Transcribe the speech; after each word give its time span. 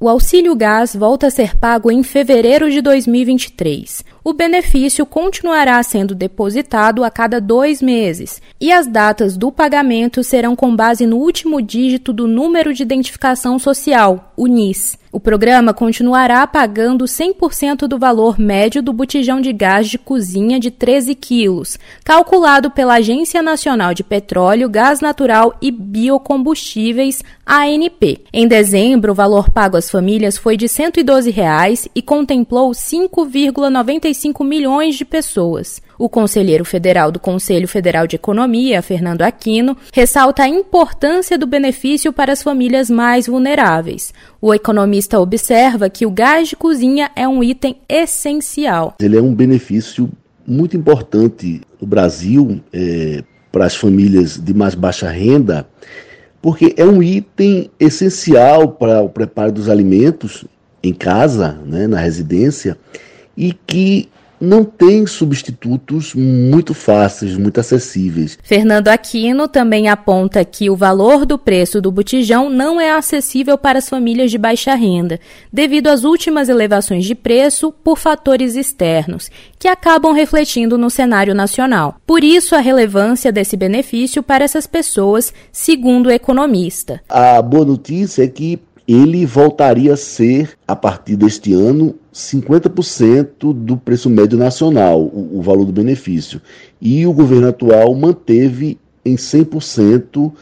O 0.00 0.08
auxílio 0.08 0.54
gás 0.54 0.94
volta 0.94 1.26
a 1.26 1.30
ser 1.30 1.56
pago 1.56 1.90
em 1.90 2.04
fevereiro 2.04 2.70
de 2.70 2.80
2023. 2.80 4.04
O 4.22 4.32
benefício 4.32 5.04
continuará 5.04 5.82
sendo 5.82 6.14
depositado 6.14 7.02
a 7.02 7.10
cada 7.10 7.40
dois 7.40 7.82
meses 7.82 8.40
e 8.60 8.70
as 8.70 8.86
datas 8.86 9.36
do 9.36 9.50
pagamento 9.50 10.22
serão 10.22 10.54
com 10.54 10.76
base 10.76 11.04
no 11.04 11.16
último 11.16 11.60
dígito 11.60 12.12
do 12.12 12.28
número 12.28 12.72
de 12.72 12.84
identificação 12.84 13.58
social, 13.58 14.32
o 14.36 14.46
NIS. 14.46 14.96
O 15.10 15.18
programa 15.18 15.72
continuará 15.72 16.46
pagando 16.46 17.06
100% 17.06 17.86
do 17.86 17.98
valor 17.98 18.38
médio 18.38 18.82
do 18.82 18.92
botijão 18.92 19.40
de 19.40 19.54
gás 19.54 19.88
de 19.88 19.96
cozinha 19.96 20.60
de 20.60 20.70
13 20.70 21.14
quilos, 21.14 21.78
calculado 22.04 22.70
pela 22.70 22.96
Agência 22.96 23.40
Nacional 23.40 23.94
de 23.94 24.04
Petróleo, 24.04 24.68
Gás 24.68 25.00
Natural 25.00 25.56
e 25.62 25.70
Biocombustíveis, 25.70 27.22
ANP. 27.46 28.24
Em 28.30 28.46
dezembro, 28.46 29.12
o 29.12 29.14
valor 29.14 29.50
pago 29.50 29.78
às 29.78 29.90
famílias 29.90 30.36
foi 30.36 30.58
de 30.58 30.68
112 30.68 31.30
reais 31.30 31.88
e 31.94 32.02
contemplou 32.02 32.72
5,95 32.72 34.44
milhões 34.44 34.94
de 34.94 35.06
pessoas. 35.06 35.80
O 35.98 36.08
conselheiro 36.08 36.64
federal 36.64 37.10
do 37.10 37.18
Conselho 37.18 37.66
Federal 37.66 38.06
de 38.06 38.14
Economia, 38.14 38.80
Fernando 38.80 39.22
Aquino, 39.22 39.76
ressalta 39.92 40.44
a 40.44 40.48
importância 40.48 41.36
do 41.36 41.44
benefício 41.44 42.12
para 42.12 42.32
as 42.32 42.40
famílias 42.40 42.88
mais 42.88 43.26
vulneráveis. 43.26 44.14
O 44.40 44.54
economista 44.54 45.18
observa 45.18 45.90
que 45.90 46.06
o 46.06 46.10
gás 46.10 46.50
de 46.50 46.56
cozinha 46.56 47.10
é 47.16 47.26
um 47.26 47.42
item 47.42 47.78
essencial. 47.88 48.94
Ele 49.00 49.16
é 49.16 49.20
um 49.20 49.34
benefício 49.34 50.08
muito 50.46 50.76
importante 50.76 51.62
no 51.80 51.86
Brasil 51.86 52.60
é, 52.72 53.24
para 53.50 53.66
as 53.66 53.74
famílias 53.74 54.38
de 54.38 54.54
mais 54.54 54.76
baixa 54.76 55.10
renda, 55.10 55.66
porque 56.40 56.74
é 56.76 56.84
um 56.84 57.02
item 57.02 57.72
essencial 57.80 58.68
para 58.68 59.02
o 59.02 59.08
preparo 59.08 59.50
dos 59.50 59.68
alimentos 59.68 60.44
em 60.80 60.94
casa, 60.94 61.58
né, 61.66 61.88
na 61.88 61.98
residência, 61.98 62.78
e 63.36 63.52
que 63.52 64.08
não 64.40 64.64
tem 64.64 65.06
substitutos 65.06 66.14
muito 66.14 66.74
fáceis, 66.74 67.36
muito 67.36 67.60
acessíveis. 67.60 68.38
Fernando 68.42 68.88
Aquino 68.88 69.48
também 69.48 69.88
aponta 69.88 70.44
que 70.44 70.70
o 70.70 70.76
valor 70.76 71.24
do 71.26 71.38
preço 71.38 71.80
do 71.80 71.90
botijão 71.90 72.48
não 72.48 72.80
é 72.80 72.92
acessível 72.92 73.58
para 73.58 73.78
as 73.78 73.88
famílias 73.88 74.30
de 74.30 74.38
baixa 74.38 74.74
renda, 74.74 75.20
devido 75.52 75.88
às 75.88 76.04
últimas 76.04 76.48
elevações 76.48 77.04
de 77.04 77.14
preço 77.14 77.72
por 77.72 77.98
fatores 77.98 78.54
externos, 78.54 79.30
que 79.58 79.68
acabam 79.68 80.12
refletindo 80.12 80.78
no 80.78 80.90
cenário 80.90 81.34
nacional. 81.34 81.96
Por 82.06 82.22
isso, 82.22 82.54
a 82.54 82.60
relevância 82.60 83.32
desse 83.32 83.56
benefício 83.56 84.22
para 84.22 84.44
essas 84.44 84.66
pessoas, 84.66 85.32
segundo 85.52 86.06
o 86.06 86.12
economista. 86.12 87.00
A 87.08 87.40
boa 87.42 87.64
notícia 87.64 88.22
é 88.24 88.28
que 88.28 88.58
ele 88.88 89.26
voltaria 89.26 89.92
a 89.92 89.96
ser, 89.98 90.56
a 90.66 90.74
partir 90.74 91.14
deste 91.14 91.52
ano, 91.52 91.94
50% 92.12 93.52
do 93.52 93.76
preço 93.76 94.08
médio 94.08 94.38
nacional, 94.38 95.02
o, 95.02 95.38
o, 95.38 95.42
valor 95.42 95.66
do 95.66 95.72
benefício. 95.72 96.40
E 96.80 97.06
o 97.06 97.12
governo 97.12 97.48
atual 97.48 97.94
manteve 97.94 98.78
em 99.04 99.14
100% 99.14 100.32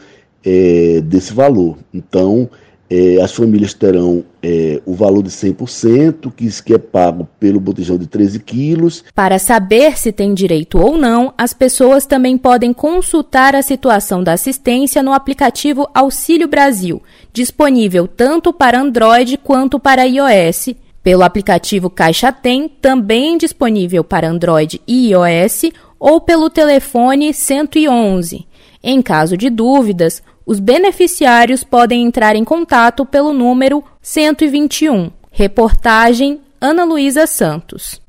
é, 0.45 1.01
desse 1.01 1.33
valor. 1.33 1.77
Então, 1.93 2.49
é, 2.89 3.21
as 3.21 3.33
famílias 3.33 3.73
terão 3.73 4.23
é, 4.49 4.81
o 4.85 4.93
valor 4.93 5.21
de 5.21 5.29
100%, 5.29 6.31
que, 6.33 6.49
que 6.63 6.73
é 6.73 6.77
pago 6.77 7.27
pelo 7.37 7.59
botijão 7.59 7.97
de 7.97 8.07
13 8.07 8.39
quilos. 8.39 9.03
Para 9.13 9.37
saber 9.37 9.97
se 9.97 10.13
tem 10.13 10.33
direito 10.33 10.77
ou 10.77 10.97
não, 10.97 11.33
as 11.37 11.51
pessoas 11.53 12.05
também 12.05 12.37
podem 12.37 12.71
consultar 12.71 13.53
a 13.57 13.61
situação 13.61 14.23
da 14.23 14.31
assistência 14.31 15.03
no 15.03 15.11
aplicativo 15.11 15.89
Auxílio 15.93 16.47
Brasil, 16.47 17.03
disponível 17.33 18.07
tanto 18.07 18.53
para 18.53 18.79
Android 18.79 19.35
quanto 19.37 19.77
para 19.77 20.07
iOS, 20.07 20.69
pelo 21.03 21.23
aplicativo 21.23 21.89
Caixa 21.89 22.31
Tem, 22.31 22.69
também 22.69 23.37
disponível 23.37 24.01
para 24.01 24.29
Android 24.29 24.79
e 24.87 25.11
iOS, 25.11 25.73
ou 25.99 26.21
pelo 26.21 26.49
telefone 26.49 27.33
111. 27.33 28.47
Em 28.83 29.01
caso 29.01 29.35
de 29.35 29.49
dúvidas, 29.49 30.21
os 30.45 30.59
beneficiários 30.59 31.63
podem 31.63 32.05
entrar 32.05 32.35
em 32.35 32.43
contato 32.43 33.05
pelo 33.05 33.33
número 33.33 33.83
121. 34.01 35.11
Reportagem 35.31 36.39
Ana 36.59 36.83
Luísa 36.83 37.27
Santos. 37.27 38.01